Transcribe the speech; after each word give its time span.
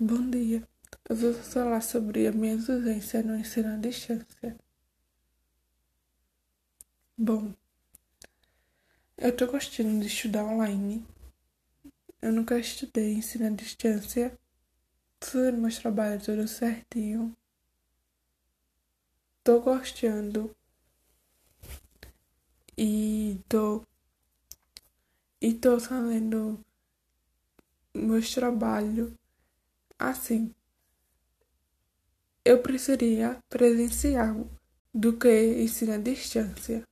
Bom 0.00 0.30
dia. 0.30 0.62
Eu 1.08 1.16
vou 1.16 1.34
falar 1.34 1.80
sobre 1.80 2.28
a 2.28 2.30
minha 2.30 2.56
vivência 2.56 3.20
no 3.20 3.36
ensino 3.36 3.74
à 3.74 3.76
distância. 3.76 4.56
Bom, 7.16 7.52
eu 9.16 9.36
tô 9.36 9.48
gostando 9.48 9.98
de 9.98 10.06
estudar 10.06 10.44
online. 10.44 11.04
Eu 12.22 12.32
nunca 12.32 12.56
estudei 12.60 13.14
ensino 13.14 13.48
à 13.48 13.50
distância. 13.50 14.38
Fazendo 15.20 15.58
meus 15.58 15.78
trabalhos 15.78 16.24
tudo 16.24 16.46
certinho. 16.46 17.36
Tô 19.42 19.58
gostando. 19.60 20.54
E 22.76 23.40
tô. 23.48 23.84
E 25.40 25.54
tô 25.54 25.80
fazendo 25.80 26.64
meus 27.92 28.32
trabalhos 28.32 29.17
assim. 29.98 30.54
Eu 32.44 32.62
preferia 32.62 33.42
presencial 33.48 34.48
do 34.94 35.18
que 35.18 35.62
ensino 35.62 35.92
à 35.94 35.98
distância. 35.98 36.86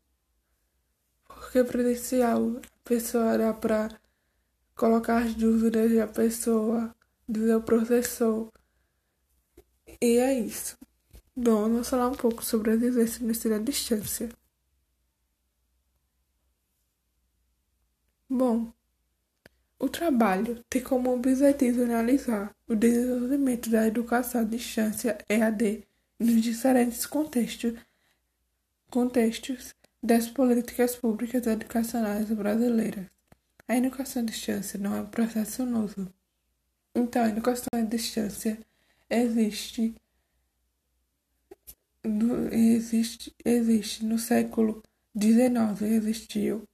Porque 1.26 1.64
presencial, 1.64 2.58
a 2.58 2.88
pessoa 2.88 3.38
dá 3.38 3.54
para 3.54 3.88
colocar 4.74 5.22
as 5.22 5.34
dúvidas 5.34 5.92
da 5.92 6.06
pessoa, 6.06 6.94
do 7.28 7.40
seu 7.46 7.62
professor. 7.62 8.52
E 10.00 10.18
é 10.18 10.38
isso. 10.38 10.76
Bom, 11.34 11.62
vamos 11.62 11.88
falar 11.88 12.08
um 12.08 12.14
pouco 12.14 12.44
sobre 12.44 12.72
a 12.72 12.76
vivência 12.76 13.24
no 13.24 13.30
ensino 13.30 13.54
à 13.56 13.58
distância. 13.58 14.28
Bom, 18.28 18.72
o 19.78 19.88
trabalho 19.88 20.64
tem 20.68 20.82
como 20.82 21.12
objetivo 21.12 21.82
analisar 21.82 22.54
o 22.66 22.74
desenvolvimento 22.74 23.68
da 23.70 23.86
educação 23.86 24.40
à 24.40 24.44
distância 24.44 25.18
EAD 25.28 25.86
nos 26.18 26.40
diferentes 26.42 27.04
contextos, 27.04 27.74
contextos 28.90 29.74
das 30.02 30.28
políticas 30.28 30.96
públicas 30.96 31.46
educacionais 31.46 32.30
brasileiras. 32.30 33.06
A 33.68 33.76
educação 33.76 34.22
à 34.22 34.24
distância 34.24 34.78
não 34.78 34.94
é 34.94 35.00
um 35.00 35.06
processo 35.06 35.66
novo. 35.66 36.08
Então, 36.94 37.24
a 37.24 37.28
educação 37.28 37.68
à 37.74 37.80
distância 37.82 38.58
existe 39.10 39.94
no, 42.02 42.48
existe, 42.54 43.34
existe 43.44 44.04
no 44.04 44.18
século 44.18 44.82
XIX, 45.20 45.82
existiu 45.82 46.66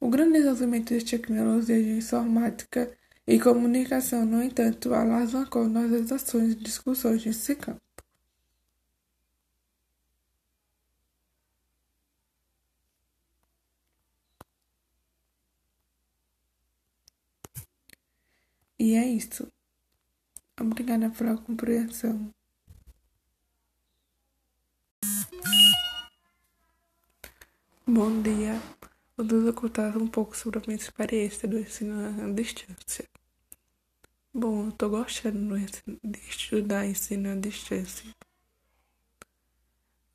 o 0.00 0.08
grande 0.10 0.32
desenvolvimento 0.38 0.92
das 0.94 1.04
tecnologias 1.04 1.84
de 1.84 1.92
informática 1.92 2.90
e 3.26 3.38
comunicação, 3.38 4.24
no 4.26 4.42
entanto, 4.42 4.92
alavancou 4.92 5.68
novas 5.68 6.10
ações 6.10 6.52
e 6.54 6.56
discussões 6.56 7.24
nesse 7.24 7.54
campo. 7.54 7.80
E 18.78 18.94
é 18.96 19.06
isso. 19.06 19.44
Obrigada 20.60 21.08
pela 21.08 21.38
compreensão. 21.38 22.30
Bom 27.86 28.22
dia. 28.22 28.60
Vou 29.20 29.52
contar 29.52 29.96
um 29.96 30.06
pouco 30.06 30.36
sobre 30.36 30.60
a 30.60 30.62
minha 30.64 30.76
experiência 30.76 31.48
do 31.48 31.58
ensino 31.58 32.24
à 32.24 32.32
distância. 32.32 33.04
Bom, 34.32 34.66
eu 34.66 34.72
tô 34.72 34.88
gostando 34.88 35.56
de 35.58 36.18
estudar 36.20 36.86
ensino 36.86 37.32
à 37.32 37.34
distância. 37.34 38.08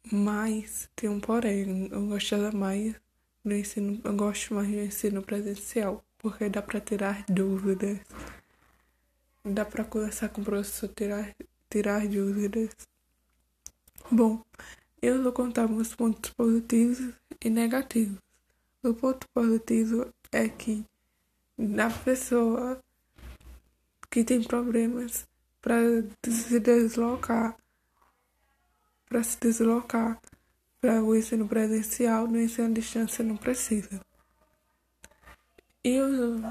Mas 0.09 0.89
tem 0.95 1.09
um 1.09 1.19
porém, 1.19 1.89
eu 1.91 2.07
gostava 2.07 2.49
mais 2.53 2.95
do 3.43 3.53
ensino, 3.53 3.99
eu 4.05 4.15
gosto 4.15 4.53
mais 4.53 4.69
do 4.69 4.79
ensino 4.79 5.21
presencial, 5.21 6.01
porque 6.17 6.47
dá 6.47 6.61
para 6.61 6.79
tirar 6.79 7.25
dúvidas. 7.25 7.99
Dá 9.43 9.65
para 9.65 9.83
conversar 9.83 10.29
com 10.29 10.39
o 10.39 10.45
professor, 10.45 10.87
tirar, 10.95 11.35
tirar 11.69 12.07
dúvidas. 12.07 12.69
Bom, 14.09 14.41
eu 15.01 15.21
vou 15.21 15.33
contar 15.33 15.67
meus 15.67 15.93
pontos 15.93 16.31
positivos 16.31 17.13
e 17.43 17.49
negativos. 17.49 18.22
O 18.85 18.93
ponto 18.93 19.25
positivo 19.33 20.13
é 20.29 20.49
que 20.49 20.83
na 21.57 21.89
pessoa 21.89 22.83
que 24.11 24.25
tem 24.25 24.43
problemas 24.43 25.25
para 25.61 25.77
se 26.29 26.59
deslocar, 26.59 27.55
para 29.07 29.23
se 29.23 29.39
deslocar 29.39 30.19
para 30.81 31.01
o 31.01 31.15
ensino 31.15 31.47
presencial, 31.47 32.27
no 32.27 32.37
ensino 32.37 32.67
à 32.67 32.73
distância 32.73 33.23
não 33.23 33.37
precisa. 33.37 34.01
E 35.81 36.01
o 36.01 36.41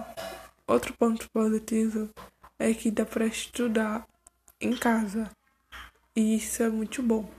outro 0.66 0.94
ponto 0.94 1.31
positivo 1.31 2.09
é 2.59 2.72
que 2.72 2.91
dá 2.91 3.04
para 3.04 3.26
estudar 3.26 4.09
em 4.59 4.75
casa. 4.75 5.31
E 6.16 6.37
isso 6.37 6.62
é 6.62 6.71
muito 6.71 7.03
bom. 7.03 7.31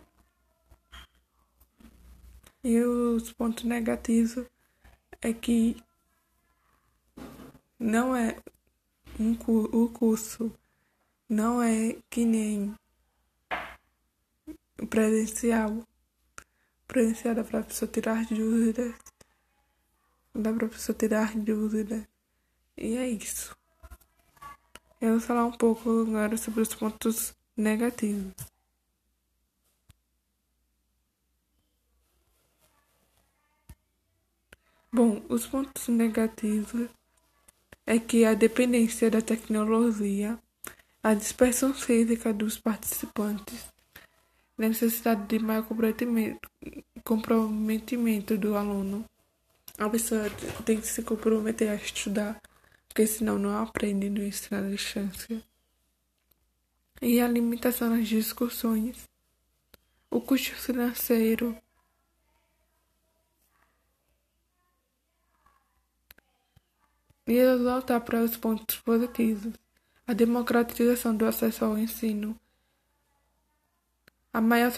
E 2.63 2.79
os 2.79 3.33
pontos 3.33 3.63
negativos 3.63 4.45
é 5.23 5.33
que 5.33 5.81
não 7.79 8.15
é 8.15 8.37
um 9.19 9.31
o 9.31 9.89
curso 9.89 10.51
não 11.29 11.61
é 11.61 11.95
que 12.09 12.25
nem 12.25 12.75
presencial. 14.89 15.81
Presencial 16.87 17.35
dá 17.35 17.43
pra 17.43 17.63
pessoa 17.63 17.89
tirar 17.89 18.25
dúvidas. 18.25 18.93
Dá 20.35 20.51
pra 20.51 20.67
pessoa 20.67 20.97
tirar 20.97 21.33
dúvidas. 21.35 22.03
E 22.77 22.97
é 22.97 23.07
isso. 23.07 23.55
Eu 24.99 25.11
vou 25.11 25.19
falar 25.21 25.45
um 25.45 25.51
pouco 25.51 26.01
agora 26.01 26.35
sobre 26.37 26.61
os 26.61 26.75
pontos 26.75 27.33
negativos. 27.55 28.52
Bom, 34.95 35.23
os 35.27 35.47
pontos 35.47 35.87
negativos 35.87 36.87
é 37.83 37.97
que 37.97 38.25
a 38.25 38.35
dependência 38.35 39.09
da 39.09 39.23
tecnologia, 39.23 40.37
a 41.01 41.15
dispersão 41.15 41.73
física 41.73 42.31
dos 42.31 42.59
participantes, 42.59 43.65
a 44.55 44.61
necessidade 44.61 45.25
de 45.25 45.39
maior 45.39 45.65
comprometimento 47.03 48.37
do 48.37 48.55
aluno. 48.55 49.03
A 49.79 49.89
pessoa 49.89 50.29
tem 50.63 50.79
que 50.79 50.85
se 50.85 51.01
comprometer 51.01 51.69
a 51.69 51.75
estudar, 51.75 52.39
porque 52.87 53.07
senão 53.07 53.39
não 53.39 53.63
aprende 53.63 54.11
no 54.11 54.23
ensino 54.23 54.59
à 54.59 54.69
distância. 54.69 55.41
E 57.01 57.19
a 57.19 57.27
limitação 57.27 57.89
nas 57.89 58.07
discussões, 58.07 59.09
o 60.11 60.21
custo 60.21 60.53
financeiro, 60.53 61.57
E 67.25 67.55
voltar 67.57 68.01
para 68.01 68.21
os 68.21 68.35
pontos 68.35 68.77
positivos. 68.77 69.53
A 70.05 70.13
democratização 70.13 71.15
do 71.15 71.25
acesso 71.25 71.63
ao 71.63 71.77
ensino. 71.77 72.37
A 74.33 74.41
maior 74.41 74.71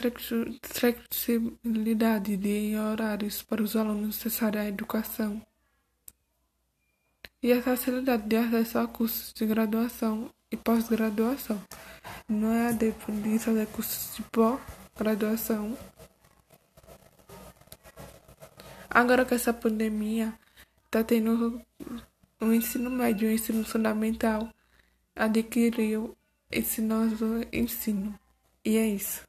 flexibilidade 0.61 2.37
de 2.37 2.75
horários 2.77 3.41
para 3.41 3.63
os 3.63 3.75
alunos 3.75 4.17
necessários 4.17 4.61
à 4.61 4.67
educação. 4.67 5.41
E 7.41 7.51
a 7.51 7.61
facilidade 7.61 8.27
de 8.27 8.35
acesso 8.35 8.77
a 8.77 8.87
cursos 8.87 9.33
de 9.33 9.45
graduação 9.45 10.29
e 10.51 10.57
pós-graduação. 10.57 11.59
Não 12.29 12.53
é 12.53 12.67
a 12.67 12.71
de 12.71 12.91
fazer 13.39 13.67
cursos 13.67 14.15
de 14.15 14.23
pós-graduação. 14.23 15.75
Agora 18.89 19.25
que 19.25 19.33
essa 19.33 19.53
pandemia 19.53 20.33
está 20.85 21.03
tendo 21.03 21.61
o 22.41 22.51
ensino 22.51 22.89
médio 22.89 23.29
o 23.29 23.31
ensino 23.31 23.63
fundamental 23.63 24.49
adquiriu 25.15 26.15
esse 26.51 26.81
novo 26.81 27.45
ensino. 27.51 28.17
E 28.63 28.77
é 28.77 28.87
isso. 28.87 29.23